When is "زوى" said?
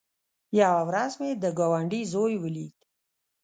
2.11-2.35